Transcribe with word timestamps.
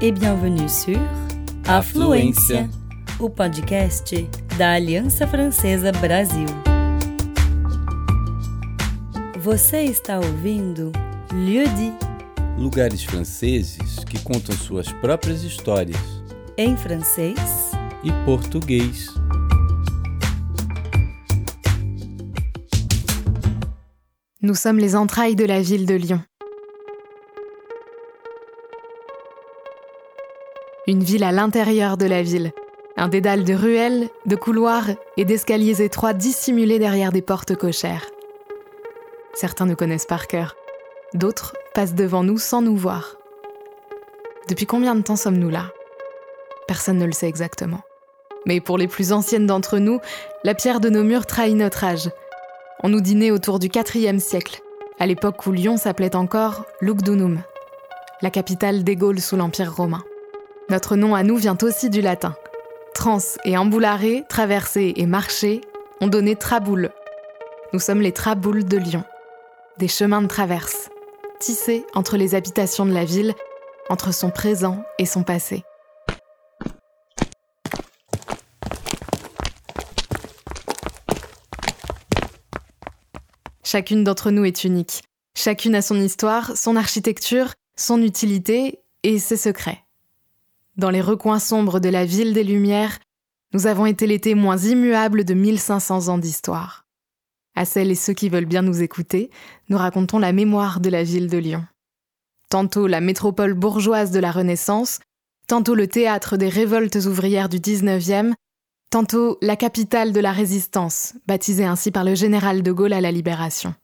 e 0.00 0.12
bienvenue 0.12 0.68
sur 0.68 0.96
Afluência, 1.66 2.70
o 3.18 3.28
podcast 3.28 4.28
da 4.56 4.74
Aliança 4.74 5.26
Francesa 5.26 5.90
Brasil. 5.90 6.46
Você 9.40 9.82
está 9.82 10.18
ouvindo 10.18 10.92
Lieu 11.32 11.66
dit, 11.70 11.92
Lugares 12.56 13.02
franceses 13.02 14.04
que 14.04 14.20
contam 14.22 14.54
suas 14.56 14.92
próprias 14.92 15.42
histórias 15.42 15.98
em 16.56 16.76
francês 16.76 17.72
e 18.04 18.12
português. 18.24 19.08
Nous 24.40 24.54
sommes 24.54 24.80
les 24.80 24.94
entrailles 24.94 25.34
de 25.34 25.44
la 25.44 25.60
ville 25.60 25.86
de 25.86 25.98
Lyon. 25.98 26.37
Une 30.88 31.02
ville 31.02 31.22
à 31.22 31.32
l'intérieur 31.32 31.98
de 31.98 32.06
la 32.06 32.22
ville. 32.22 32.50
Un 32.96 33.08
dédale 33.08 33.44
de 33.44 33.52
ruelles, 33.52 34.08
de 34.24 34.36
couloirs 34.36 34.86
et 35.18 35.26
d'escaliers 35.26 35.82
étroits 35.82 36.14
dissimulés 36.14 36.78
derrière 36.78 37.12
des 37.12 37.20
portes 37.20 37.54
cochères. 37.54 38.06
Certains 39.34 39.66
nous 39.66 39.76
connaissent 39.76 40.06
par 40.06 40.28
cœur. 40.28 40.56
D'autres 41.12 41.54
passent 41.74 41.94
devant 41.94 42.22
nous 42.22 42.38
sans 42.38 42.62
nous 42.62 42.74
voir. 42.74 43.16
Depuis 44.48 44.64
combien 44.64 44.94
de 44.94 45.02
temps 45.02 45.16
sommes-nous 45.16 45.50
là? 45.50 45.66
Personne 46.66 46.96
ne 46.96 47.04
le 47.04 47.12
sait 47.12 47.28
exactement. 47.28 47.82
Mais 48.46 48.62
pour 48.62 48.78
les 48.78 48.88
plus 48.88 49.12
anciennes 49.12 49.46
d'entre 49.46 49.76
nous, 49.76 50.00
la 50.42 50.54
pierre 50.54 50.80
de 50.80 50.88
nos 50.88 51.04
murs 51.04 51.26
trahit 51.26 51.54
notre 51.54 51.84
âge. 51.84 52.08
On 52.82 52.88
nous 52.88 53.02
dînait 53.02 53.30
autour 53.30 53.58
du 53.58 53.68
IVe 53.68 54.20
siècle, 54.20 54.62
à 54.98 55.04
l'époque 55.04 55.46
où 55.46 55.52
Lyon 55.52 55.76
s'appelait 55.76 56.16
encore 56.16 56.64
Lugdunum, 56.80 57.42
la 58.22 58.30
capitale 58.30 58.84
des 58.84 58.96
Gaules 58.96 59.20
sous 59.20 59.36
l'Empire 59.36 59.76
romain. 59.76 60.02
Notre 60.70 60.96
nom 60.96 61.14
à 61.14 61.22
nous 61.22 61.36
vient 61.36 61.56
aussi 61.62 61.88
du 61.88 62.02
latin. 62.02 62.36
Trans 62.94 63.22
et 63.46 63.56
emboulare, 63.56 64.02
traverser 64.28 64.92
et 64.96 65.06
marcher 65.06 65.62
ont 66.02 66.08
donné 66.08 66.36
Traboul. 66.36 66.90
Nous 67.72 67.78
sommes 67.78 68.02
les 68.02 68.12
Traboules 68.12 68.66
de 68.66 68.76
Lyon, 68.76 69.04
des 69.78 69.88
chemins 69.88 70.20
de 70.20 70.26
traverse, 70.26 70.90
tissés 71.40 71.86
entre 71.94 72.18
les 72.18 72.34
habitations 72.34 72.84
de 72.84 72.92
la 72.92 73.06
ville, 73.06 73.34
entre 73.88 74.12
son 74.12 74.28
présent 74.28 74.82
et 74.98 75.06
son 75.06 75.22
passé. 75.22 75.64
Chacune 83.64 84.04
d'entre 84.04 84.30
nous 84.30 84.44
est 84.44 84.64
unique. 84.64 85.02
Chacune 85.34 85.74
a 85.74 85.80
son 85.80 85.98
histoire, 85.98 86.58
son 86.58 86.76
architecture, 86.76 87.54
son 87.74 88.02
utilité 88.02 88.80
et 89.02 89.18
ses 89.18 89.38
secrets. 89.38 89.87
Dans 90.78 90.90
les 90.90 91.00
recoins 91.00 91.38
sombres 91.38 91.80
de 91.80 91.88
la 91.88 92.04
ville 92.04 92.32
des 92.32 92.44
Lumières, 92.44 92.98
nous 93.52 93.66
avons 93.66 93.84
été 93.84 94.06
les 94.06 94.20
témoins 94.20 94.56
immuables 94.56 95.24
de 95.24 95.34
1500 95.34 96.08
ans 96.08 96.18
d'histoire. 96.18 96.86
À 97.56 97.64
celles 97.64 97.90
et 97.90 97.96
ceux 97.96 98.12
qui 98.14 98.28
veulent 98.28 98.46
bien 98.46 98.62
nous 98.62 98.82
écouter, 98.82 99.30
nous 99.68 99.76
racontons 99.76 100.18
la 100.18 100.32
mémoire 100.32 100.80
de 100.80 100.88
la 100.88 101.02
ville 101.02 101.28
de 101.28 101.38
Lyon. 101.38 101.64
Tantôt 102.48 102.86
la 102.86 103.00
métropole 103.00 103.54
bourgeoise 103.54 104.12
de 104.12 104.20
la 104.20 104.30
Renaissance, 104.30 105.00
tantôt 105.48 105.74
le 105.74 105.88
théâtre 105.88 106.36
des 106.36 106.48
révoltes 106.48 106.96
ouvrières 107.06 107.48
du 107.48 107.58
19e, 107.58 108.34
Tantôt 108.90 109.36
la 109.42 109.56
capitale 109.56 110.12
de 110.12 110.20
la 110.20 110.32
résistance, 110.32 111.12
baptisée 111.26 111.66
ainsi 111.66 111.90
par 111.90 112.04
le 112.04 112.14
général 112.14 112.62
de 112.62 112.72
Gaulle 112.72 112.94
à 112.94 113.02
la 113.02 113.12
Libération. 113.12 113.74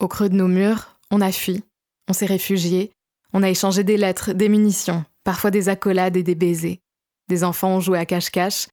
Au 0.00 0.08
creux 0.08 0.28
de 0.28 0.34
nos 0.34 0.48
murs, 0.48 0.98
on 1.12 1.20
a 1.20 1.30
fui, 1.30 1.62
on 2.08 2.12
s'est 2.12 2.26
réfugié, 2.26 2.90
on 3.32 3.44
a 3.44 3.50
échangé 3.50 3.84
des 3.84 3.96
lettres, 3.96 4.32
des 4.32 4.48
munitions, 4.48 5.04
parfois 5.28 5.50
des 5.50 5.68
accolades 5.68 6.16
et 6.16 6.22
des 6.22 6.34
baisers. 6.34 6.80
Des 7.28 7.44
enfants 7.44 7.76
ont 7.76 7.80
joué 7.80 7.98
à 7.98 8.06
cache-cache, 8.06 8.68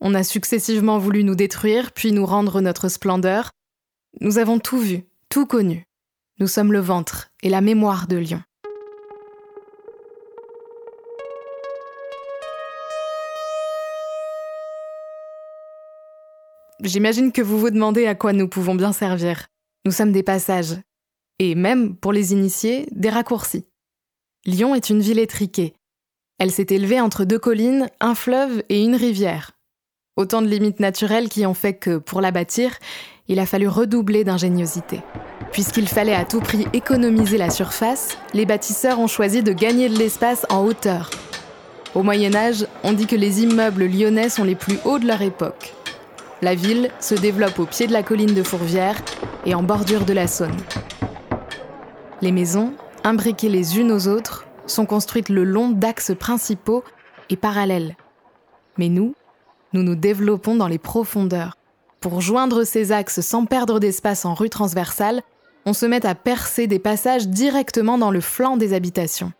on 0.00 0.12
a 0.12 0.24
successivement 0.24 0.98
voulu 0.98 1.22
nous 1.22 1.36
détruire, 1.36 1.92
puis 1.92 2.10
nous 2.10 2.26
rendre 2.26 2.60
notre 2.60 2.88
splendeur. 2.88 3.52
Nous 4.20 4.38
avons 4.38 4.58
tout 4.58 4.80
vu, 4.80 5.04
tout 5.28 5.46
connu. 5.46 5.84
Nous 6.40 6.48
sommes 6.48 6.72
le 6.72 6.80
ventre 6.80 7.30
et 7.44 7.48
la 7.48 7.60
mémoire 7.60 8.08
de 8.08 8.16
Lyon. 8.16 8.42
J'imagine 16.82 17.30
que 17.30 17.40
vous 17.40 17.60
vous 17.60 17.70
demandez 17.70 18.06
à 18.06 18.16
quoi 18.16 18.32
nous 18.32 18.48
pouvons 18.48 18.74
bien 18.74 18.92
servir. 18.92 19.46
Nous 19.84 19.92
sommes 19.92 20.10
des 20.10 20.24
passages. 20.24 20.74
Et 21.38 21.54
même, 21.54 21.94
pour 21.94 22.12
les 22.12 22.32
initiés, 22.32 22.88
des 22.90 23.10
raccourcis. 23.10 23.64
Lyon 24.44 24.74
est 24.74 24.90
une 24.90 25.02
ville 25.02 25.20
étriquée. 25.20 25.76
Elle 26.40 26.50
s'est 26.50 26.68
élevée 26.70 27.02
entre 27.02 27.26
deux 27.26 27.38
collines, 27.38 27.90
un 28.00 28.14
fleuve 28.14 28.62
et 28.70 28.82
une 28.82 28.96
rivière. 28.96 29.50
Autant 30.16 30.40
de 30.40 30.46
limites 30.46 30.80
naturelles 30.80 31.28
qui 31.28 31.44
ont 31.44 31.52
fait 31.52 31.74
que, 31.74 31.98
pour 31.98 32.22
la 32.22 32.30
bâtir, 32.30 32.78
il 33.28 33.38
a 33.38 33.44
fallu 33.44 33.68
redoubler 33.68 34.24
d'ingéniosité. 34.24 35.02
Puisqu'il 35.52 35.86
fallait 35.86 36.14
à 36.14 36.24
tout 36.24 36.40
prix 36.40 36.66
économiser 36.72 37.36
la 37.36 37.50
surface, 37.50 38.16
les 38.32 38.46
bâtisseurs 38.46 39.00
ont 39.00 39.06
choisi 39.06 39.42
de 39.42 39.52
gagner 39.52 39.90
de 39.90 39.98
l'espace 39.98 40.46
en 40.48 40.64
hauteur. 40.64 41.10
Au 41.94 42.02
Moyen 42.02 42.34
Âge, 42.34 42.66
on 42.84 42.94
dit 42.94 43.06
que 43.06 43.16
les 43.16 43.42
immeubles 43.42 43.84
lyonnais 43.84 44.30
sont 44.30 44.44
les 44.44 44.54
plus 44.54 44.78
hauts 44.86 44.98
de 44.98 45.06
leur 45.06 45.20
époque. 45.20 45.74
La 46.40 46.54
ville 46.54 46.90
se 47.00 47.14
développe 47.14 47.58
au 47.58 47.66
pied 47.66 47.86
de 47.86 47.92
la 47.92 48.02
colline 48.02 48.32
de 48.32 48.42
Fourvière 48.42 48.96
et 49.44 49.54
en 49.54 49.62
bordure 49.62 50.06
de 50.06 50.14
la 50.14 50.26
Saône. 50.26 50.56
Les 52.22 52.32
maisons, 52.32 52.72
imbriquées 53.04 53.50
les 53.50 53.78
unes 53.78 53.92
aux 53.92 54.08
autres, 54.08 54.46
sont 54.70 54.86
construites 54.86 55.28
le 55.28 55.44
long 55.44 55.70
d'axes 55.70 56.12
principaux 56.18 56.84
et 57.28 57.36
parallèles. 57.36 57.96
Mais 58.78 58.88
nous, 58.88 59.14
nous 59.72 59.82
nous 59.82 59.94
développons 59.94 60.56
dans 60.56 60.68
les 60.68 60.78
profondeurs. 60.78 61.56
Pour 62.00 62.20
joindre 62.20 62.64
ces 62.64 62.92
axes 62.92 63.20
sans 63.20 63.44
perdre 63.44 63.78
d'espace 63.78 64.24
en 64.24 64.34
rue 64.34 64.50
transversale, 64.50 65.22
on 65.66 65.72
se 65.72 65.86
met 65.86 66.06
à 66.06 66.14
percer 66.14 66.66
des 66.66 66.78
passages 66.78 67.28
directement 67.28 67.98
dans 67.98 68.10
le 68.10 68.20
flanc 68.20 68.56
des 68.56 68.72
habitations. 68.72 69.32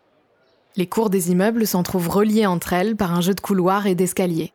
Les 0.77 0.87
cours 0.87 1.09
des 1.09 1.31
immeubles 1.31 1.67
s'en 1.67 1.83
trouvent 1.83 2.09
reliés 2.09 2.45
entre 2.45 2.73
elles 2.73 2.95
par 2.95 3.13
un 3.13 3.21
jeu 3.21 3.33
de 3.33 3.41
couloirs 3.41 3.87
et 3.87 3.95
d'escaliers. 3.95 4.53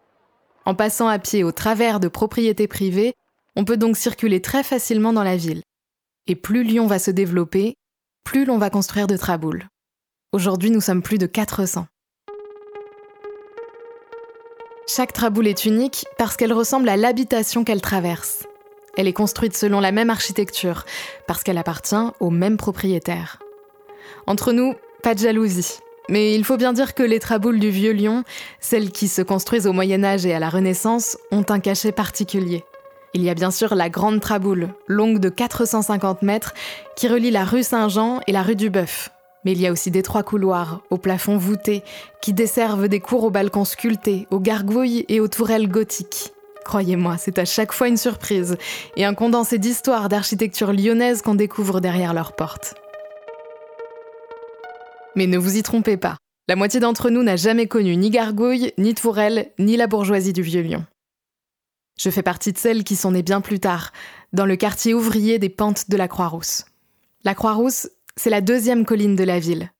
En 0.64 0.74
passant 0.74 1.08
à 1.08 1.18
pied 1.18 1.44
au 1.44 1.52
travers 1.52 2.00
de 2.00 2.08
propriétés 2.08 2.68
privées, 2.68 3.14
on 3.54 3.64
peut 3.64 3.76
donc 3.76 3.96
circuler 3.96 4.40
très 4.40 4.62
facilement 4.62 5.12
dans 5.12 5.22
la 5.22 5.36
ville. 5.36 5.62
Et 6.26 6.36
plus 6.36 6.62
Lyon 6.62 6.86
va 6.86 6.98
se 6.98 7.10
développer, 7.10 7.76
plus 8.24 8.44
l'on 8.44 8.58
va 8.58 8.70
construire 8.70 9.06
de 9.06 9.16
traboules. 9.16 9.68
Aujourd'hui, 10.32 10.70
nous 10.70 10.80
sommes 10.80 11.02
plus 11.02 11.18
de 11.18 11.26
400. 11.26 11.86
Chaque 14.88 15.12
traboule 15.12 15.46
est 15.46 15.64
unique 15.64 16.04
parce 16.18 16.36
qu'elle 16.36 16.52
ressemble 16.52 16.88
à 16.88 16.96
l'habitation 16.96 17.62
qu'elle 17.62 17.80
traverse. 17.80 18.44
Elle 18.96 19.06
est 19.06 19.12
construite 19.12 19.56
selon 19.56 19.78
la 19.78 19.92
même 19.92 20.10
architecture, 20.10 20.84
parce 21.28 21.42
qu'elle 21.42 21.58
appartient 21.58 21.94
au 22.18 22.30
même 22.30 22.56
propriétaire. 22.56 23.38
Entre 24.26 24.52
nous, 24.52 24.74
pas 25.02 25.14
de 25.14 25.20
jalousie. 25.20 25.78
Mais 26.08 26.34
il 26.34 26.44
faut 26.44 26.56
bien 26.56 26.72
dire 26.72 26.94
que 26.94 27.02
les 27.02 27.20
traboules 27.20 27.60
du 27.60 27.70
vieux 27.70 27.92
Lyon, 27.92 28.24
celles 28.60 28.90
qui 28.90 29.06
se 29.08 29.22
construisent 29.22 29.66
au 29.66 29.72
Moyen 29.72 30.02
Âge 30.02 30.26
et 30.26 30.34
à 30.34 30.40
la 30.40 30.48
Renaissance, 30.48 31.16
ont 31.30 31.44
un 31.48 31.60
cachet 31.60 31.92
particulier. 31.92 32.64
Il 33.14 33.22
y 33.22 33.30
a 33.30 33.34
bien 33.34 33.50
sûr 33.50 33.74
la 33.74 33.90
Grande 33.90 34.20
Traboule, 34.20 34.74
longue 34.88 35.18
de 35.18 35.28
450 35.28 36.22
mètres, 36.22 36.52
qui 36.96 37.06
relie 37.08 37.30
la 37.30 37.44
rue 37.44 37.62
Saint-Jean 37.62 38.20
et 38.26 38.32
la 38.32 38.42
rue 38.42 38.56
du 38.56 38.70
Bœuf. 38.70 39.10
Mais 39.46 39.52
il 39.52 39.60
y 39.60 39.68
a 39.68 39.70
aussi 39.70 39.92
des 39.92 40.02
trois 40.02 40.24
couloirs, 40.24 40.82
au 40.90 40.98
plafond 40.98 41.36
voûté, 41.36 41.84
qui 42.20 42.32
desservent 42.32 42.88
des 42.88 42.98
cours 42.98 43.22
aux 43.22 43.30
balcons 43.30 43.64
sculptés, 43.64 44.26
aux 44.32 44.40
gargouilles 44.40 45.04
et 45.08 45.20
aux 45.20 45.28
tourelles 45.28 45.68
gothiques. 45.68 46.32
Croyez-moi, 46.64 47.16
c'est 47.16 47.38
à 47.38 47.44
chaque 47.44 47.70
fois 47.70 47.86
une 47.86 47.96
surprise, 47.96 48.56
et 48.96 49.04
un 49.04 49.14
condensé 49.14 49.58
d'histoires 49.58 50.08
d'architecture 50.08 50.72
lyonnaise 50.72 51.22
qu'on 51.22 51.36
découvre 51.36 51.80
derrière 51.80 52.12
leurs 52.12 52.34
portes. 52.34 52.74
Mais 55.14 55.28
ne 55.28 55.38
vous 55.38 55.56
y 55.56 55.62
trompez 55.62 55.96
pas, 55.96 56.16
la 56.48 56.56
moitié 56.56 56.80
d'entre 56.80 57.08
nous 57.08 57.22
n'a 57.22 57.36
jamais 57.36 57.68
connu 57.68 57.96
ni 57.96 58.10
Gargouille, 58.10 58.72
ni 58.78 58.94
Tourelle, 58.94 59.52
ni 59.60 59.76
la 59.76 59.86
bourgeoisie 59.86 60.32
du 60.32 60.42
Vieux 60.42 60.62
Lyon. 60.62 60.84
Je 61.96 62.10
fais 62.10 62.24
partie 62.24 62.52
de 62.52 62.58
celles 62.58 62.82
qui 62.82 62.96
sont 62.96 63.12
nées 63.12 63.22
bien 63.22 63.40
plus 63.40 63.60
tard, 63.60 63.92
dans 64.32 64.44
le 64.44 64.56
quartier 64.56 64.92
ouvrier 64.92 65.38
des 65.38 65.50
pentes 65.50 65.88
de 65.88 65.96
la 65.96 66.08
Croix-Rousse. 66.08 66.64
La 67.22 67.36
Croix-Rousse, 67.36 67.90
c'est 68.18 68.30
la 68.30 68.40
deuxième 68.40 68.84
colline 68.84 69.16
de 69.16 69.24
la 69.24 69.38
ville. 69.38 69.70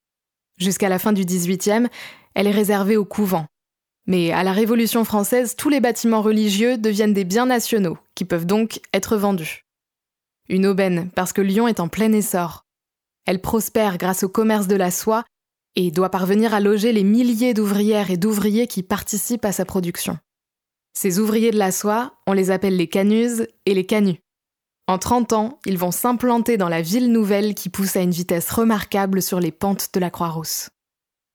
Jusqu'à 0.58 0.88
la 0.88 0.98
fin 0.98 1.12
du 1.12 1.24
XVIIIe, 1.24 1.88
elle 2.34 2.46
est 2.46 2.50
réservée 2.50 2.96
aux 2.96 3.04
couvents. 3.04 3.46
Mais 4.06 4.30
à 4.30 4.42
la 4.44 4.52
Révolution 4.52 5.04
française, 5.04 5.56
tous 5.56 5.68
les 5.68 5.80
bâtiments 5.80 6.22
religieux 6.22 6.78
deviennent 6.78 7.14
des 7.14 7.24
biens 7.24 7.46
nationaux, 7.46 7.98
qui 8.14 8.24
peuvent 8.24 8.46
donc 8.46 8.80
être 8.92 9.16
vendus. 9.16 9.64
Une 10.48 10.66
aubaine, 10.66 11.10
parce 11.14 11.32
que 11.32 11.42
Lyon 11.42 11.66
est 11.66 11.80
en 11.80 11.88
plein 11.88 12.12
essor. 12.12 12.64
Elle 13.26 13.40
prospère 13.40 13.98
grâce 13.98 14.22
au 14.22 14.28
commerce 14.28 14.68
de 14.68 14.76
la 14.76 14.92
soie 14.92 15.24
et 15.74 15.90
doit 15.90 16.10
parvenir 16.10 16.54
à 16.54 16.60
loger 16.60 16.92
les 16.92 17.04
milliers 17.04 17.52
d'ouvrières 17.52 18.10
et 18.10 18.16
d'ouvriers 18.16 18.68
qui 18.68 18.82
participent 18.82 19.44
à 19.44 19.52
sa 19.52 19.64
production. 19.64 20.18
Ces 20.94 21.18
ouvriers 21.18 21.50
de 21.50 21.58
la 21.58 21.72
soie, 21.72 22.14
on 22.26 22.32
les 22.32 22.50
appelle 22.50 22.76
les 22.76 22.88
canuses 22.88 23.48
et 23.66 23.74
les 23.74 23.84
canus. 23.84 24.16
En 24.88 24.98
30 24.98 25.32
ans, 25.32 25.58
ils 25.66 25.78
vont 25.78 25.90
s'implanter 25.90 26.56
dans 26.56 26.68
la 26.68 26.80
ville 26.80 27.10
nouvelle 27.10 27.54
qui 27.56 27.68
pousse 27.68 27.96
à 27.96 28.02
une 28.02 28.12
vitesse 28.12 28.50
remarquable 28.52 29.20
sur 29.20 29.40
les 29.40 29.50
pentes 29.50 29.88
de 29.92 29.98
la 29.98 30.10
Croix-Rousse. 30.10 30.70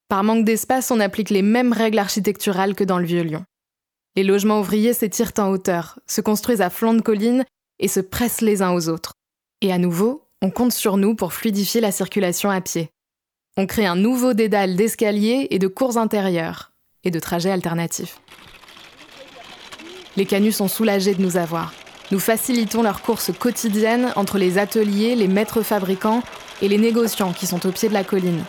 Par 0.08 0.24
manque 0.24 0.46
d'espace, 0.46 0.90
on 0.90 1.00
applique 1.00 1.28
les 1.28 1.42
mêmes 1.42 1.74
règles 1.74 1.98
architecturales 1.98 2.74
que 2.74 2.84
dans 2.84 2.98
le 2.98 3.04
vieux 3.04 3.22
Lyon. 3.22 3.44
Les 4.16 4.24
logements 4.24 4.60
ouvriers 4.60 4.94
s'étirent 4.94 5.32
en 5.36 5.50
hauteur, 5.50 5.98
se 6.06 6.22
construisent 6.22 6.62
à 6.62 6.70
flanc 6.70 6.94
de 6.94 7.02
colline 7.02 7.44
et 7.78 7.88
se 7.88 8.00
pressent 8.00 8.40
les 8.40 8.62
uns 8.62 8.72
aux 8.72 8.88
autres. 8.88 9.12
Et 9.60 9.70
à 9.70 9.78
nouveau, 9.78 10.28
on 10.40 10.50
compte 10.50 10.72
sur 10.72 10.96
nous 10.96 11.14
pour 11.14 11.34
fluidifier 11.34 11.82
la 11.82 11.92
circulation 11.92 12.48
à 12.48 12.62
pied. 12.62 12.88
On 13.58 13.66
crée 13.66 13.86
un 13.86 13.96
nouveau 13.96 14.32
dédale 14.32 14.76
d'escaliers 14.76 15.48
et 15.50 15.58
de 15.58 15.68
cours 15.68 15.98
intérieures, 15.98 16.72
et 17.04 17.10
de 17.10 17.20
trajets 17.20 17.50
alternatifs. 17.50 18.18
Les 20.16 20.24
canuts 20.24 20.52
sont 20.52 20.68
soulagés 20.68 21.14
de 21.14 21.22
nous 21.22 21.36
avoir. 21.36 21.72
Nous 22.12 22.18
facilitons 22.18 22.82
leurs 22.82 23.00
courses 23.00 23.30
quotidiennes 23.32 24.12
entre 24.16 24.36
les 24.36 24.58
ateliers, 24.58 25.16
les 25.16 25.28
maîtres 25.28 25.62
fabricants 25.62 26.22
et 26.60 26.68
les 26.68 26.76
négociants 26.76 27.32
qui 27.32 27.46
sont 27.46 27.66
au 27.66 27.72
pied 27.72 27.88
de 27.88 27.94
la 27.94 28.04
colline. 28.04 28.44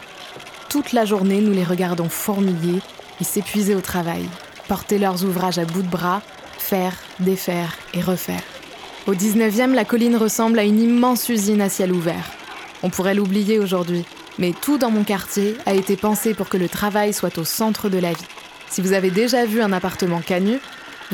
Toute 0.68 0.92
la 0.92 1.06
journée, 1.06 1.40
nous 1.40 1.54
les 1.54 1.64
regardons 1.64 2.10
fourmiller 2.10 2.82
et 3.22 3.24
s'épuiser 3.24 3.74
au 3.74 3.80
travail, 3.80 4.26
porter 4.68 5.00
leurs 5.00 5.24
ouvrages 5.24 5.60
à 5.60 5.64
bout 5.64 5.82
de 5.82 5.88
bras, 5.88 6.22
faire, 6.58 6.92
défaire 7.22 7.78
et 7.94 8.02
refaire. 8.02 8.44
Au 9.08 9.14
19e, 9.14 9.74
la 9.74 9.86
colline 9.86 10.18
ressemble 10.18 10.60
à 10.60 10.66
une 10.66 10.82
immense 10.82 11.30
usine 11.30 11.62
à 11.62 11.70
ciel 11.70 11.94
ouvert. 11.94 12.32
On 12.84 12.90
pourrait 12.90 13.16
l'oublier 13.16 13.60
aujourd'hui, 13.60 14.04
mais 14.40 14.52
tout 14.52 14.78
dans 14.78 14.92
mon 14.92 15.06
quartier 15.06 15.56
a 15.66 15.74
été 15.74 15.96
pensé 15.96 16.34
pour 16.34 16.50
que 16.50 16.58
le 16.58 16.68
travail 16.68 17.14
soit 17.14 17.38
au 17.38 17.46
centre 17.46 17.88
de 17.88 17.98
la 17.98 18.12
vie. 18.12 18.28
Si 18.70 18.82
vous 18.82 18.92
avez 18.92 19.10
déjà 19.10 19.46
vu 19.46 19.62
un 19.62 19.72
appartement 19.72 20.20
canu, 20.20 20.60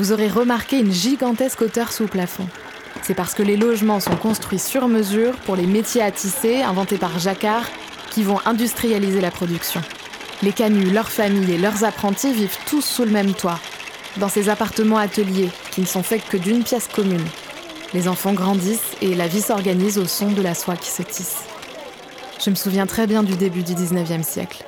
vous 0.00 0.12
aurez 0.12 0.28
remarqué 0.28 0.78
une 0.78 0.92
gigantesque 0.92 1.60
hauteur 1.60 1.92
sous 1.92 2.06
plafond. 2.06 2.46
C'est 3.02 3.12
parce 3.12 3.34
que 3.34 3.42
les 3.42 3.58
logements 3.58 4.00
sont 4.00 4.16
construits 4.16 4.58
sur 4.58 4.88
mesure 4.88 5.34
pour 5.44 5.56
les 5.56 5.66
métiers 5.66 6.00
à 6.00 6.10
tisser 6.10 6.62
inventés 6.62 6.96
par 6.96 7.18
Jacquard 7.18 7.66
qui 8.10 8.22
vont 8.22 8.38
industrialiser 8.46 9.20
la 9.20 9.30
production. 9.30 9.82
Les 10.42 10.52
canuts, 10.52 10.90
leurs 10.90 11.10
familles 11.10 11.52
et 11.52 11.58
leurs 11.58 11.84
apprentis 11.84 12.32
vivent 12.32 12.56
tous 12.64 12.80
sous 12.80 13.04
le 13.04 13.10
même 13.10 13.34
toit, 13.34 13.60
dans 14.16 14.30
ces 14.30 14.48
appartements 14.48 14.96
ateliers 14.96 15.50
qui 15.70 15.82
ne 15.82 15.86
sont 15.86 16.02
faits 16.02 16.26
que 16.26 16.38
d'une 16.38 16.64
pièce 16.64 16.88
commune. 16.88 17.28
Les 17.92 18.08
enfants 18.08 18.32
grandissent 18.32 18.96
et 19.02 19.14
la 19.14 19.28
vie 19.28 19.42
s'organise 19.42 19.98
au 19.98 20.06
son 20.06 20.30
de 20.30 20.40
la 20.40 20.54
soie 20.54 20.76
qui 20.76 20.88
se 20.88 21.02
tisse. 21.02 21.44
Je 22.42 22.48
me 22.48 22.54
souviens 22.54 22.86
très 22.86 23.06
bien 23.06 23.22
du 23.22 23.36
début 23.36 23.62
du 23.62 23.74
19e 23.74 24.22
siècle. 24.22 24.64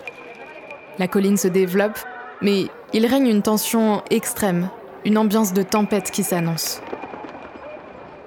La 0.98 1.08
colline 1.08 1.38
se 1.38 1.48
développe, 1.48 1.98
mais 2.42 2.66
il 2.92 3.06
règne 3.06 3.28
une 3.28 3.40
tension 3.40 4.02
extrême 4.10 4.68
une 5.04 5.18
ambiance 5.18 5.52
de 5.52 5.62
tempête 5.62 6.10
qui 6.10 6.22
s'annonce. 6.22 6.80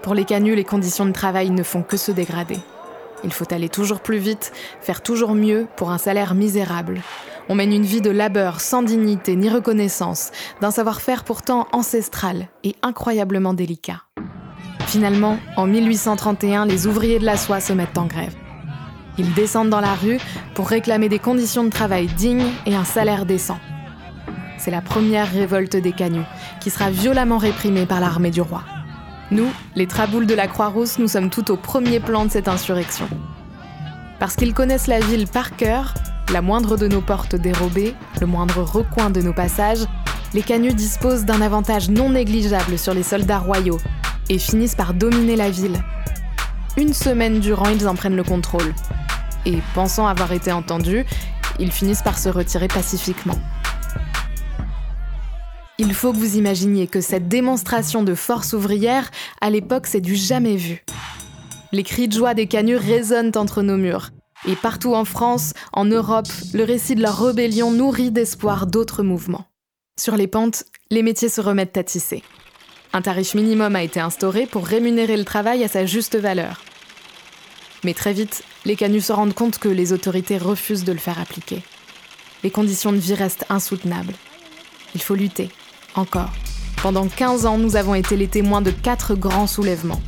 Pour 0.02 0.14
les 0.14 0.26
canuts, 0.26 0.56
les 0.56 0.64
conditions 0.64 1.06
de 1.06 1.12
travail 1.12 1.50
ne 1.50 1.64
font 1.64 1.82
que 1.82 1.98
se 1.98 2.12
dégrader. 2.12 2.60
Il 3.24 3.34
faut 3.34 3.52
aller 3.52 3.70
toujours 3.70 4.02
plus 4.02 4.18
vite, 4.18 4.52
faire 4.82 5.02
toujours 5.02 5.34
mieux 5.34 5.68
pour 5.78 5.92
un 5.92 5.98
salaire 5.98 6.36
misérable. 6.36 7.02
On 7.50 7.56
mène 7.56 7.74
une 7.74 7.86
vie 7.86 8.02
de 8.02 8.12
labeur 8.12 8.62
sans 8.62 8.84
dignité 8.84 9.36
ni 9.36 9.50
reconnaissance, 9.50 10.32
d'un 10.62 10.72
savoir-faire 10.72 11.24
pourtant 11.24 11.68
ancestral 11.72 12.50
et 12.64 12.76
incroyablement 12.82 13.54
délicat. 13.54 14.02
Finalement, 14.88 15.40
en 15.58 15.66
1831, 15.66 16.66
les 16.66 16.86
ouvriers 16.88 17.20
de 17.20 17.26
la 17.26 17.38
soie 17.38 17.60
se 17.60 17.74
mettent 17.74 17.98
en 17.98 18.06
grève. 18.06 18.36
Ils 19.18 19.34
descendent 19.34 19.70
dans 19.70 19.82
la 19.82 19.94
rue 19.94 20.20
pour 20.54 20.68
réclamer 20.68 21.10
des 21.10 21.20
conditions 21.20 21.64
de 21.64 21.70
travail 21.70 22.08
dignes 22.08 22.52
et 22.66 22.76
un 22.76 22.84
salaire 22.84 23.26
décent. 23.26 23.58
C'est 24.66 24.72
la 24.72 24.82
première 24.82 25.32
révolte 25.32 25.76
des 25.76 25.92
canuts, 25.92 26.26
qui 26.60 26.72
sera 26.72 26.90
violemment 26.90 27.38
réprimée 27.38 27.86
par 27.86 28.00
l'armée 28.00 28.32
du 28.32 28.42
roi. 28.42 28.64
Nous, 29.30 29.48
les 29.76 29.86
traboules 29.86 30.26
de 30.26 30.34
la 30.34 30.48
Croix-Rousse, 30.48 30.98
nous 30.98 31.08
sommes 31.08 31.30
tout 31.30 31.52
au 31.52 31.56
premier 31.56 32.00
plan 32.00 32.26
de 32.26 32.32
cette 32.32 32.48
insurrection. 32.48 33.08
Parce 34.18 34.36
qu'ils 34.36 34.56
connaissent 34.56 34.88
la 34.88 35.02
ville 35.02 35.28
par 35.28 35.56
cœur, 35.56 35.94
la 36.34 36.42
moindre 36.42 36.78
de 36.78 36.88
nos 36.88 37.02
portes 37.02 37.36
dérobées, 37.36 37.94
le 38.20 38.26
moindre 38.26 38.64
recoin 38.64 39.12
de 39.12 39.22
nos 39.22 39.34
passages, 39.34 39.86
les 40.34 40.42
canuts 40.42 40.74
disposent 40.74 41.26
d'un 41.26 41.42
avantage 41.42 41.92
non 41.92 42.10
négligeable 42.10 42.80
sur 42.80 42.96
les 42.96 43.04
soldats 43.04 43.38
royaux 43.38 43.78
et 44.30 44.40
finissent 44.40 44.74
par 44.74 44.96
dominer 44.96 45.36
la 45.36 45.52
ville. 45.52 45.80
Une 46.76 46.96
semaine 46.96 47.40
durant, 47.40 47.70
ils 47.70 47.88
en 47.88 47.94
prennent 47.94 48.16
le 48.16 48.24
contrôle. 48.24 48.74
Et 49.46 49.60
pensant 49.76 50.08
avoir 50.08 50.32
été 50.32 50.52
entendus, 50.52 51.06
ils 51.60 51.72
finissent 51.72 52.02
par 52.02 52.18
se 52.18 52.30
retirer 52.30 52.68
pacifiquement. 52.68 53.38
Il 55.78 55.94
faut 55.94 56.14
que 56.14 56.18
vous 56.18 56.38
imaginiez 56.38 56.88
que 56.88 57.02
cette 57.02 57.28
démonstration 57.28 58.02
de 58.02 58.16
force 58.16 58.54
ouvrière, 58.54 59.12
à 59.42 59.50
l'époque, 59.50 59.88
c'est 59.88 60.00
du 60.00 60.16
jamais 60.16 60.56
vu. 60.56 60.86
Les 61.74 61.84
cris 61.84 62.08
de 62.08 62.14
joie 62.14 62.34
des 62.34 62.48
canuts 62.48 62.78
résonnent 62.78 63.34
entre 63.36 63.62
nos 63.62 63.76
murs. 63.76 64.12
Et 64.48 64.56
partout 64.56 64.94
en 64.96 65.04
France, 65.04 65.52
en 65.74 65.84
Europe, 65.84 66.30
le 66.54 66.64
récit 66.64 66.96
de 66.96 67.02
leur 67.02 67.22
rébellion 67.22 67.72
nourrit 67.72 68.12
d'espoir 68.12 68.68
d'autres 68.68 69.04
mouvements. 69.04 69.46
Sur 70.00 70.16
les 70.16 70.28
pentes, 70.28 70.64
les 70.92 71.04
métiers 71.04 71.28
se 71.28 71.42
remettent 71.42 71.76
à 71.76 71.84
tisser. 71.84 72.24
Un 72.94 73.02
tarif 73.02 73.34
minimum 73.34 73.76
a 73.76 73.84
été 73.84 74.00
instauré 74.00 74.46
pour 74.46 74.66
rémunérer 74.66 75.18
le 75.18 75.26
travail 75.26 75.62
à 75.66 75.68
sa 75.68 75.86
juste 75.86 76.16
valeur. 76.16 76.62
Mais 77.84 77.94
très 77.94 78.14
vite, 78.14 78.44
les 78.64 78.78
canuts 78.78 79.02
se 79.02 79.12
rendent 79.12 79.34
compte 79.34 79.58
que 79.58 79.68
les 79.68 79.92
autorités 79.92 80.38
refusent 80.38 80.86
de 80.86 80.94
le 80.94 81.00
faire 81.00 81.20
appliquer. 81.20 81.64
Les 82.44 82.52
conditions 82.52 82.94
de 82.94 82.98
vie 82.98 83.14
restent 83.14 83.46
insoutenables. 83.50 84.14
Il 84.94 85.02
faut 85.02 85.16
lutter, 85.16 85.50
encore. 85.98 86.32
Pendant 86.82 87.08
15 87.08 87.46
ans, 87.46 87.58
nous 87.58 87.76
avons 87.76 87.96
été 87.96 88.16
les 88.16 88.28
témoins 88.28 88.62
de 88.62 88.72
quatre 88.72 89.16
grands 89.16 89.48
soulèvements. 89.48 90.02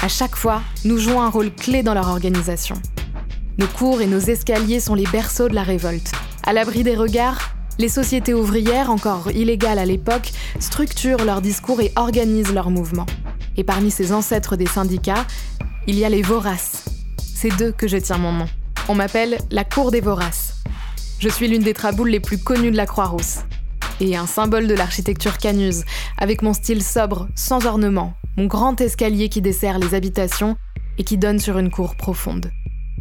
À 0.00 0.08
chaque 0.08 0.34
fois, 0.34 0.62
nous 0.84 0.98
jouons 0.98 1.20
un 1.20 1.28
rôle 1.28 1.54
clé 1.54 1.82
dans 1.82 1.94
leur 1.94 2.08
organisation. 2.08 2.76
Nos 3.58 3.66
cours 3.66 4.00
et 4.00 4.06
nos 4.06 4.18
escaliers 4.18 4.80
sont 4.80 4.94
les 4.94 5.06
berceaux 5.06 5.48
de 5.48 5.54
la 5.54 5.62
révolte. 5.62 6.10
À 6.44 6.52
l'abri 6.52 6.82
des 6.82 6.96
regards, 6.96 7.38
les 7.78 7.88
sociétés 7.88 8.34
ouvrières, 8.34 8.90
encore 8.90 9.30
illégales 9.30 9.78
à 9.78 9.84
l'époque, 9.84 10.32
structurent 10.58 11.24
leurs 11.24 11.42
discours 11.42 11.80
et 11.80 11.92
organisent 11.96 12.52
leurs 12.52 12.70
mouvements. 12.70 13.06
Et 13.56 13.64
parmi 13.64 13.90
ces 13.90 14.12
ancêtres 14.12 14.56
des 14.56 14.66
syndicats, 14.66 15.26
il 15.86 15.98
y 15.98 16.04
a 16.04 16.08
les 16.08 16.22
voraces. 16.22 16.86
C'est 17.18 17.54
d'eux 17.56 17.72
que 17.72 17.88
je 17.88 17.98
tiens 17.98 18.18
mon 18.18 18.32
nom. 18.32 18.48
On 18.88 18.94
m'appelle 18.94 19.38
la 19.50 19.64
Cour 19.64 19.90
des 19.90 20.00
voraces. 20.00 20.54
Je 21.18 21.28
suis 21.28 21.48
l'une 21.48 21.62
des 21.62 21.74
traboules 21.74 22.10
les 22.10 22.20
plus 22.20 22.38
connues 22.38 22.70
de 22.70 22.76
la 22.76 22.86
Croix-Rousse 22.86 23.40
et 24.00 24.16
un 24.16 24.26
symbole 24.26 24.66
de 24.66 24.74
l'architecture 24.74 25.38
canuse, 25.38 25.84
avec 26.18 26.42
mon 26.42 26.52
style 26.52 26.82
sobre, 26.82 27.28
sans 27.34 27.66
ornement, 27.66 28.14
mon 28.36 28.46
grand 28.46 28.80
escalier 28.80 29.28
qui 29.28 29.42
dessert 29.42 29.78
les 29.78 29.94
habitations 29.94 30.56
et 30.98 31.04
qui 31.04 31.18
donne 31.18 31.38
sur 31.38 31.58
une 31.58 31.70
cour 31.70 31.96
profonde. 31.96 32.50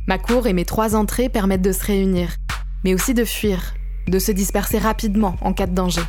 Ma 0.08 0.18
cour 0.18 0.48
et 0.48 0.54
mes 0.54 0.66
trois 0.66 0.96
entrées 0.96 1.30
permettent 1.30 1.62
de 1.62 1.72
se 1.72 1.86
réunir, 1.86 2.36
mais 2.84 2.94
aussi 2.94 3.14
de 3.14 3.26
fuir, 3.26 3.74
de 4.08 4.20
se 4.20 4.32
disperser 4.32 4.78
rapidement 4.78 5.36
en 5.42 5.54
cas 5.54 5.68
de 5.68 5.76
danger. 5.76 6.02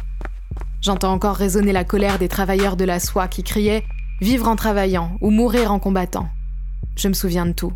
J'entends 0.81 1.13
encore 1.13 1.37
résonner 1.37 1.73
la 1.73 1.85
colère 1.85 2.19
des 2.19 2.29
travailleurs 2.29 2.77
de 2.77 2.85
la 2.85 3.01
soie 3.01 3.29
qui 3.29 3.43
criaient 3.43 3.85
Vivre 4.21 4.49
en 4.49 4.57
travaillant 4.57 5.17
ou 5.23 5.31
mourir 5.31 5.73
en 5.73 5.79
combattant. 5.79 6.29
Je 6.95 7.09
me 7.09 7.15
souviens 7.15 7.47
de 7.47 7.53
tout. 7.53 7.73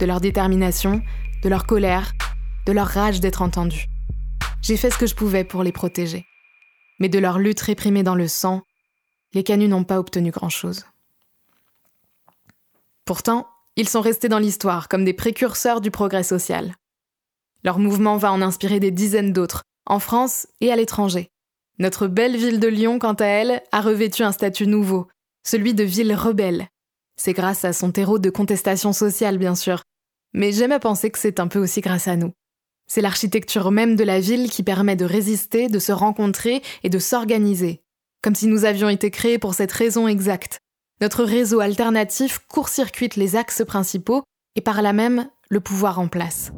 De 0.00 0.06
leur 0.06 0.20
détermination, 0.20 1.02
de 1.44 1.48
leur 1.48 1.66
colère, 1.66 2.14
de 2.66 2.72
leur 2.72 2.88
rage 2.88 3.20
d'être 3.20 3.42
entendus. 3.42 3.86
J'ai 4.60 4.76
fait 4.76 4.90
ce 4.90 4.98
que 4.98 5.06
je 5.06 5.14
pouvais 5.14 5.44
pour 5.44 5.62
les 5.62 5.70
protéger 5.70 6.26
mais 6.98 7.08
de 7.08 7.18
leur 7.18 7.38
lutte 7.38 7.60
réprimée 7.60 8.02
dans 8.02 8.14
le 8.14 8.28
sang, 8.28 8.62
les 9.34 9.44
canuts 9.44 9.68
n'ont 9.68 9.84
pas 9.84 9.98
obtenu 9.98 10.30
grand-chose. 10.30 10.86
Pourtant, 13.04 13.48
ils 13.76 13.88
sont 13.88 14.00
restés 14.00 14.28
dans 14.28 14.38
l'histoire 14.38 14.88
comme 14.88 15.04
des 15.04 15.14
précurseurs 15.14 15.80
du 15.80 15.90
progrès 15.90 16.22
social. 16.22 16.74
Leur 17.64 17.78
mouvement 17.78 18.16
va 18.16 18.32
en 18.32 18.42
inspirer 18.42 18.80
des 18.80 18.90
dizaines 18.90 19.32
d'autres, 19.32 19.62
en 19.86 19.98
France 19.98 20.46
et 20.60 20.72
à 20.72 20.76
l'étranger. 20.76 21.28
Notre 21.78 22.08
belle 22.08 22.36
ville 22.36 22.60
de 22.60 22.68
Lyon, 22.68 22.98
quant 22.98 23.14
à 23.14 23.26
elle, 23.26 23.62
a 23.72 23.80
revêtu 23.80 24.22
un 24.22 24.32
statut 24.32 24.66
nouveau, 24.66 25.08
celui 25.44 25.74
de 25.74 25.84
ville 25.84 26.12
rebelle. 26.14 26.68
C'est 27.16 27.32
grâce 27.32 27.64
à 27.64 27.72
son 27.72 27.90
terreau 27.92 28.18
de 28.18 28.30
contestation 28.30 28.92
sociale, 28.92 29.38
bien 29.38 29.54
sûr, 29.54 29.82
mais 30.32 30.52
j'aime 30.52 30.72
à 30.72 30.80
penser 30.80 31.10
que 31.10 31.18
c'est 31.18 31.40
un 31.40 31.48
peu 31.48 31.58
aussi 31.58 31.80
grâce 31.80 32.08
à 32.08 32.16
nous. 32.16 32.32
C'est 32.88 33.02
l'architecture 33.02 33.70
même 33.70 33.96
de 33.96 34.04
la 34.04 34.18
ville 34.18 34.48
qui 34.48 34.62
permet 34.62 34.96
de 34.96 35.04
résister, 35.04 35.68
de 35.68 35.78
se 35.78 35.92
rencontrer 35.92 36.62
et 36.82 36.88
de 36.88 36.98
s'organiser. 36.98 37.82
Comme 38.22 38.34
si 38.34 38.46
nous 38.46 38.64
avions 38.64 38.88
été 38.88 39.10
créés 39.10 39.38
pour 39.38 39.52
cette 39.52 39.72
raison 39.72 40.08
exacte. 40.08 40.58
Notre 41.02 41.22
réseau 41.22 41.60
alternatif 41.60 42.40
court-circuite 42.48 43.16
les 43.16 43.36
axes 43.36 43.62
principaux 43.64 44.22
et 44.56 44.62
par 44.62 44.80
là 44.80 44.94
même 44.94 45.28
le 45.50 45.60
pouvoir 45.60 46.00
en 46.00 46.08
place. 46.08 46.50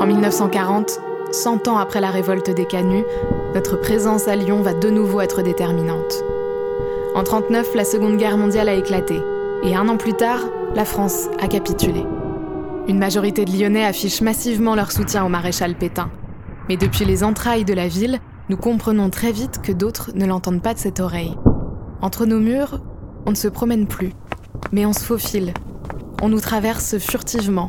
En 0.00 0.06
1940, 0.06 1.00
100 1.32 1.68
ans 1.68 1.76
après 1.76 2.00
la 2.00 2.10
révolte 2.10 2.50
des 2.50 2.66
Canuts, 2.66 3.04
notre 3.54 3.76
présence 3.76 4.28
à 4.28 4.36
Lyon 4.36 4.62
va 4.62 4.74
de 4.74 4.90
nouveau 4.90 5.20
être 5.20 5.42
déterminante. 5.42 6.22
En 7.14 7.22
1939, 7.22 7.74
la 7.74 7.84
Seconde 7.84 8.16
Guerre 8.16 8.38
mondiale 8.38 8.68
a 8.68 8.74
éclaté, 8.74 9.20
et 9.64 9.74
un 9.74 9.88
an 9.88 9.96
plus 9.96 10.14
tard, 10.14 10.40
la 10.74 10.84
France 10.84 11.28
a 11.40 11.48
capitulé. 11.48 12.04
Une 12.88 12.98
majorité 12.98 13.44
de 13.44 13.52
Lyonnais 13.52 13.84
affichent 13.84 14.22
massivement 14.22 14.74
leur 14.74 14.90
soutien 14.90 15.24
au 15.24 15.28
maréchal 15.28 15.76
Pétain. 15.76 16.10
Mais 16.68 16.76
depuis 16.76 17.04
les 17.04 17.22
entrailles 17.22 17.64
de 17.64 17.74
la 17.74 17.86
ville, 17.86 18.18
nous 18.48 18.56
comprenons 18.56 19.08
très 19.08 19.30
vite 19.30 19.60
que 19.62 19.70
d'autres 19.70 20.10
ne 20.16 20.26
l'entendent 20.26 20.62
pas 20.62 20.74
de 20.74 20.80
cette 20.80 20.98
oreille. 20.98 21.36
Entre 22.00 22.26
nos 22.26 22.40
murs, 22.40 22.80
on 23.24 23.30
ne 23.30 23.36
se 23.36 23.46
promène 23.46 23.86
plus, 23.86 24.12
mais 24.72 24.84
on 24.84 24.92
se 24.92 25.04
faufile. 25.04 25.54
On 26.22 26.28
nous 26.28 26.40
traverse 26.40 26.98
furtivement. 26.98 27.68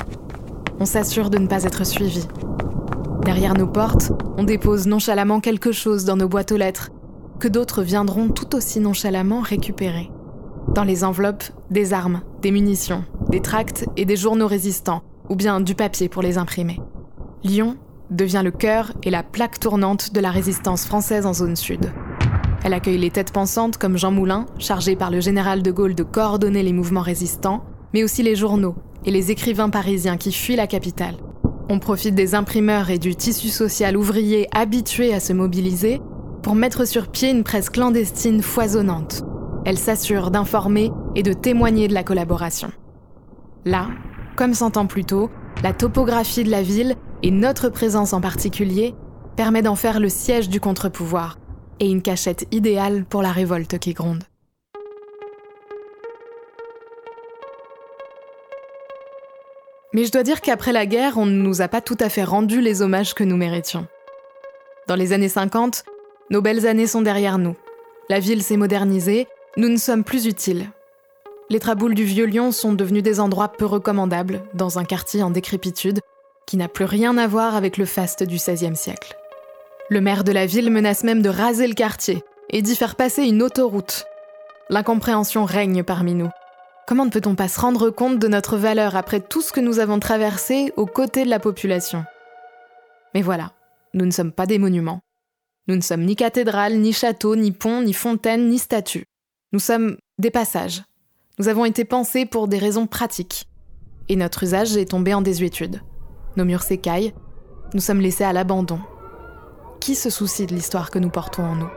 on 0.80 0.86
s'assure 0.86 1.30
de 1.30 1.38
ne 1.38 1.48
pas 1.48 1.64
être 1.64 1.86
suivi. 1.86 2.28
Derrière 3.24 3.54
nos 3.54 3.68
portes, 3.68 4.12
on 4.38 4.44
dépose 4.44 4.88
nonchalamment 4.88 5.40
quelque 5.40 5.72
chose 5.72 6.06
dans 6.06 6.18
nos 6.18 6.28
boîtes 6.28 6.52
aux 6.52 6.58
lettres, 6.58 6.90
que 7.40 7.48
d'autres 7.48 7.84
viendront 7.84 8.30
tout 8.30 8.56
aussi 8.56 8.80
nonchalamment 8.80 9.42
récupérer. 9.42 10.10
Dans 10.70 10.84
les 10.84 11.04
enveloppes, 11.04 11.44
des 11.70 11.94
armes, 11.94 12.22
des 12.42 12.52
munitions, 12.52 13.04
des 13.30 13.42
tracts 13.42 13.86
et 13.96 14.06
des 14.06 14.16
journaux 14.16 14.48
résistants, 14.48 15.04
ou 15.30 15.36
bien 15.36 15.62
du 15.62 15.76
papier 15.76 16.10
pour 16.10 16.22
les 16.22 16.38
imprimer. 16.38 16.80
Lyon 17.44 17.78
devient 18.10 18.42
le 18.44 18.52
cœur 18.52 18.94
et 19.04 19.10
la 19.10 19.24
plaque 19.24 19.60
tournante 19.60 20.14
de 20.14 20.20
la 20.20 20.32
résistance 20.32 20.86
française 20.86 21.26
en 21.26 21.34
zone 21.34 21.56
sud. 21.56 21.92
Elle 22.64 22.74
accueille 22.74 22.98
les 22.98 23.12
têtes 23.12 23.34
pensantes 23.34 23.78
comme 23.78 23.98
Jean 23.98 24.12
Moulin, 24.12 24.46
chargé 24.58 24.96
par 24.96 25.12
le 25.12 25.20
général 25.20 25.62
de 25.62 25.72
Gaulle 25.72 25.96
de 25.96 26.04
coordonner 26.04 26.64
les 26.64 26.74
mouvements 26.74 27.02
résistants, 27.02 27.64
mais 27.94 28.04
aussi 28.04 28.24
les 28.24 28.36
journaux 28.36 28.76
et 29.06 29.12
les 29.12 29.32
écrivains 29.32 29.70
parisiens 29.70 30.18
qui 30.18 30.32
fuient 30.32 30.56
la 30.56 30.68
capitale. 30.68 31.18
On 31.70 31.80
profite 31.80 32.16
des 32.16 32.36
imprimeurs 32.36 32.90
et 32.90 33.00
du 33.00 33.16
tissu 33.16 33.50
social 33.50 33.98
ouvrier 33.98 34.48
habitués 34.54 35.14
à 35.14 35.20
se 35.20 35.34
mobiliser 35.34 36.02
pour 36.42 36.56
mettre 36.56 36.86
sur 36.86 37.08
pied 37.08 37.30
une 37.30 37.44
presse 37.44 37.70
clandestine 37.70 38.42
foisonnante. 38.42 39.24
Elle 39.66 39.78
s'assure 39.78 40.30
d'informer 40.30 40.92
et 41.16 41.24
de 41.24 41.32
témoigner 41.32 41.88
de 41.88 41.94
la 41.94 42.04
collaboration. 42.04 42.72
Là, 43.64 43.88
comme 44.36 44.54
cent 44.54 44.76
ans 44.76 44.88
plus 44.88 45.06
tôt, 45.06 45.30
la 45.64 45.72
topographie 45.72 46.44
de 46.44 46.52
la 46.52 46.62
ville 46.62 46.96
et 47.22 47.32
notre 47.32 47.70
présence 47.70 48.12
en 48.12 48.20
particulier 48.20 48.94
permet 49.38 49.62
d'en 49.62 49.76
faire 49.76 50.02
le 50.02 50.10
siège 50.10 50.50
du 50.50 50.60
contre-pouvoir 50.60 51.38
et 51.80 51.90
une 51.90 52.02
cachette 52.02 52.46
idéale 52.52 53.06
pour 53.06 53.22
la 53.22 53.32
révolte 53.32 53.80
qui 53.80 53.94
gronde. 53.94 54.26
Mais 59.94 60.04
je 60.04 60.12
dois 60.12 60.24
dire 60.24 60.42
qu'après 60.42 60.74
la 60.74 60.86
guerre, 60.86 61.18
on 61.18 61.26
ne 61.26 61.42
nous 61.42 61.62
a 61.62 61.68
pas 61.68 61.80
tout 61.80 61.98
à 62.00 62.10
fait 62.10 62.24
rendu 62.24 62.60
les 62.60 62.82
hommages 62.82 63.14
que 63.14 63.24
nous 63.24 63.38
méritions. 63.38 63.88
Dans 64.88 64.96
les 64.96 65.14
années 65.14 65.30
50, 65.30 65.86
nos 66.32 66.42
belles 66.42 66.68
années 66.68 66.88
sont 66.88 67.02
derrière 67.02 67.38
nous. 67.38 67.56
La 68.10 68.20
ville 68.20 68.44
s'est 68.44 68.58
modernisée, 68.58 69.28
nous 69.56 69.70
ne 69.70 69.78
sommes 69.78 70.04
plus 70.04 70.26
utiles. 70.26 70.70
Les 71.50 71.60
traboules 71.60 71.94
du 71.94 72.04
Vieux 72.04 72.26
Lyon 72.26 72.52
sont 72.52 72.74
devenus 72.74 73.04
des 73.04 73.20
endroits 73.20 73.50
peu 73.50 73.66
recommandables, 73.66 74.42
dans 74.56 74.80
un 74.80 74.84
quartier 74.84 75.22
en 75.22 75.30
décrépitude, 75.30 76.00
qui 76.48 76.58
n'a 76.58 76.68
plus 76.68 76.86
rien 76.86 77.18
à 77.18 77.28
voir 77.28 77.56
avec 77.56 77.78
le 77.78 77.86
faste 77.86 78.24
du 78.24 78.38
XVIe 78.38 78.76
siècle. 78.76 79.16
Le 79.90 80.02
maire 80.02 80.24
de 80.24 80.32
la 80.32 80.48
ville 80.48 80.72
menace 80.72 81.04
même 81.04 81.22
de 81.22 81.30
raser 81.30 81.68
le 81.68 81.76
quartier 81.76 82.24
et 82.50 82.64
d'y 82.64 82.76
faire 82.76 82.96
passer 82.96 83.24
une 83.24 83.44
autoroute. 83.44 84.06
L'incompréhension 84.70 85.46
règne 85.46 85.84
parmi 85.84 86.16
nous. 86.16 86.30
Comment 86.88 87.06
ne 87.06 87.12
peut-on 87.12 87.36
pas 87.36 87.48
se 87.48 87.60
rendre 87.60 87.92
compte 87.92 88.18
de 88.18 88.28
notre 88.28 88.58
valeur 88.58 88.96
après 88.96 89.20
tout 89.20 89.42
ce 89.42 89.54
que 89.54 89.62
nous 89.62 89.78
avons 89.78 90.00
traversé 90.00 90.74
aux 90.78 90.88
côtés 90.88 91.26
de 91.26 91.30
la 91.30 91.40
population? 91.40 92.06
Mais 93.14 93.22
voilà, 93.22 93.52
nous 93.94 94.06
ne 94.06 94.12
sommes 94.12 94.32
pas 94.32 94.48
des 94.48 94.58
monuments. 94.58 95.02
Nous 95.68 95.76
ne 95.76 95.82
sommes 95.82 96.04
ni 96.04 96.16
cathédrales, 96.16 96.78
ni 96.78 96.92
châteaux, 96.92 97.36
ni 97.36 97.52
ponts, 97.52 97.84
ni 97.84 97.94
fontaines, 97.94 98.50
ni 98.50 98.58
statues. 98.58 99.06
Nous 99.54 99.60
sommes 99.60 99.98
des 100.18 100.32
passages. 100.32 100.82
Nous 101.38 101.48
avons 101.48 101.64
été 101.66 101.86
pensés 101.86 102.26
pour 102.26 102.48
des 102.48 102.58
raisons 102.58 102.88
pratiques. 102.88 103.48
Et 104.10 104.16
notre 104.16 104.42
usage 104.42 104.76
est 104.76 104.90
tombé 104.90 105.14
en 105.14 105.22
désuétude. 105.22 105.80
Nos 106.38 106.44
murs 106.44 106.64
s'écaillent, 106.64 107.14
nous 107.76 107.80
sommes 107.80 108.02
laissés 108.02 108.24
à 108.24 108.34
l'abandon. 108.34 108.80
Qui 109.80 109.94
se 109.94 110.10
soucie 110.10 110.48
de 110.48 110.56
l'histoire 110.56 110.90
que 110.90 110.98
nous 110.98 111.12
portons 111.12 111.44
en 111.44 111.56
nous? 111.56 111.70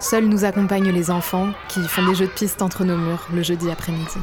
Seuls 0.00 0.26
nous 0.26 0.44
accompagnent 0.44 0.90
les 0.90 1.08
enfants 1.12 1.52
qui 1.68 1.80
font 1.86 2.04
des 2.04 2.16
jeux 2.16 2.26
de 2.26 2.32
piste 2.32 2.62
entre 2.62 2.84
nos 2.84 2.96
murs 2.96 3.28
le 3.32 3.44
jeudi 3.44 3.70
après-midi. 3.70 4.18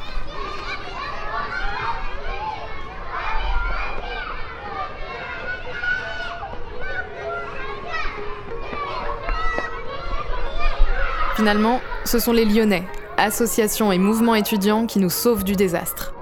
Finalement, 11.38 11.80
ce 12.04 12.18
sont 12.18 12.34
les 12.34 12.46
Lyonnais, 12.46 12.88
associations 13.18 13.92
et 13.92 13.98
mouvements 13.98 14.36
étudiants 14.36 14.86
qui 14.86 15.00
nous 15.00 15.10
sauvent 15.10 15.44
du 15.44 15.56
désastre. 15.56 16.14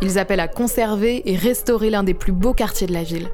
Ils 0.00 0.18
appellent 0.18 0.40
à 0.40 0.48
conserver 0.48 1.22
et 1.30 1.36
restaurer 1.36 1.90
l'un 1.90 2.04
des 2.04 2.14
plus 2.14 2.32
beaux 2.32 2.54
quartiers 2.54 2.86
de 2.86 2.92
la 2.92 3.02
ville. 3.02 3.30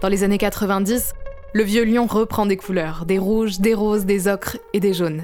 Dans 0.00 0.08
les 0.08 0.24
années 0.24 0.38
90, 0.38 1.14
le 1.52 1.62
vieux 1.62 1.84
Lyon 1.84 2.06
reprend 2.06 2.46
des 2.46 2.56
couleurs, 2.56 3.04
des 3.06 3.18
rouges, 3.18 3.60
des 3.60 3.74
roses, 3.74 4.04
des 4.04 4.28
ocres 4.28 4.56
et 4.72 4.80
des 4.80 4.92
jaunes. 4.92 5.22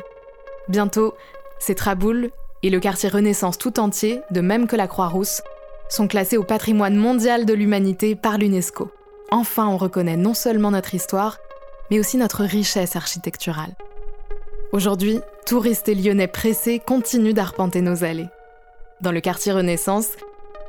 Bientôt, 0.68 1.14
ces 1.58 1.74
traboules 1.74 2.30
et 2.62 2.70
le 2.70 2.80
quartier 2.80 3.08
Renaissance 3.08 3.58
tout 3.58 3.78
entier, 3.78 4.20
de 4.30 4.40
même 4.40 4.66
que 4.66 4.76
la 4.76 4.86
Croix-Rousse, 4.86 5.42
sont 5.88 6.08
classés 6.08 6.38
au 6.38 6.44
patrimoine 6.44 6.96
mondial 6.96 7.44
de 7.44 7.52
l'humanité 7.52 8.14
par 8.14 8.38
l'UNESCO. 8.38 8.90
Enfin, 9.30 9.66
on 9.66 9.76
reconnaît 9.76 10.16
non 10.16 10.34
seulement 10.34 10.70
notre 10.70 10.94
histoire, 10.94 11.38
mais 11.90 11.98
aussi 11.98 12.16
notre 12.16 12.44
richesse 12.44 12.96
architecturale. 12.96 13.74
Aujourd'hui, 14.72 15.20
touristes 15.44 15.88
et 15.88 15.94
lyonnais 15.94 16.26
pressés 16.26 16.80
continuent 16.84 17.34
d'arpenter 17.34 17.80
nos 17.80 18.04
allées. 18.04 18.28
Dans 19.00 19.12
le 19.12 19.20
quartier 19.20 19.52
Renaissance, 19.52 20.08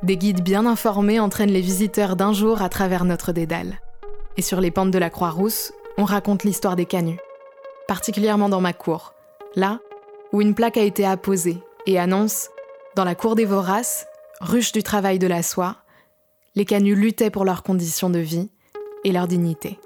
des 0.03 0.17
guides 0.17 0.43
bien 0.43 0.65
informés 0.65 1.19
entraînent 1.19 1.51
les 1.51 1.61
visiteurs 1.61 2.15
d'un 2.15 2.33
jour 2.33 2.61
à 2.61 2.69
travers 2.69 3.05
notre 3.05 3.31
dédale. 3.31 3.79
Et 4.37 4.41
sur 4.41 4.59
les 4.59 4.71
pentes 4.71 4.91
de 4.91 4.97
la 4.97 5.09
Croix-Rousse, 5.09 5.71
on 5.97 6.03
raconte 6.03 6.43
l'histoire 6.43 6.75
des 6.75 6.85
canuts. 6.85 7.19
Particulièrement 7.87 8.49
dans 8.49 8.61
ma 8.61 8.73
cour, 8.73 9.13
là 9.55 9.79
où 10.33 10.41
une 10.41 10.55
plaque 10.55 10.77
a 10.77 10.83
été 10.83 11.05
apposée 11.05 11.57
et 11.85 11.97
annonce 11.97 12.49
Dans 12.95 13.05
la 13.05 13.15
cour 13.15 13.35
des 13.35 13.45
Voraces, 13.45 14.05
ruche 14.41 14.71
du 14.71 14.83
travail 14.83 15.19
de 15.19 15.27
la 15.27 15.43
soie, 15.43 15.77
les 16.55 16.65
canuts 16.65 16.95
luttaient 16.95 17.29
pour 17.29 17.45
leurs 17.45 17.63
conditions 17.63 18.09
de 18.09 18.19
vie 18.19 18.49
et 19.03 19.11
leur 19.11 19.27
dignité. 19.27 19.79